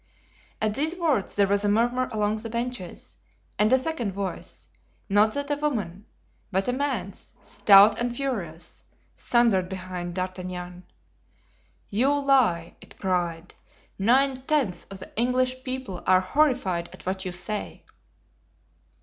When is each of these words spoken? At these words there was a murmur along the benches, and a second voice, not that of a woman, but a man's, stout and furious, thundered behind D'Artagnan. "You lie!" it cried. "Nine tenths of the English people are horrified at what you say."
At 0.59 0.73
these 0.73 0.95
words 0.95 1.35
there 1.35 1.45
was 1.45 1.63
a 1.63 1.69
murmur 1.69 2.09
along 2.11 2.37
the 2.37 2.49
benches, 2.49 3.17
and 3.59 3.71
a 3.71 3.77
second 3.77 4.13
voice, 4.13 4.67
not 5.07 5.33
that 5.33 5.51
of 5.51 5.61
a 5.61 5.69
woman, 5.69 6.07
but 6.51 6.67
a 6.67 6.73
man's, 6.73 7.33
stout 7.43 7.99
and 7.99 8.15
furious, 8.17 8.83
thundered 9.15 9.69
behind 9.69 10.15
D'Artagnan. 10.15 10.85
"You 11.89 12.19
lie!" 12.19 12.77
it 12.81 12.97
cried. 12.97 13.53
"Nine 13.99 14.41
tenths 14.47 14.85
of 14.89 14.97
the 14.97 15.15
English 15.15 15.63
people 15.63 16.01
are 16.07 16.21
horrified 16.21 16.89
at 16.91 17.05
what 17.05 17.23
you 17.23 17.31
say." 17.31 17.83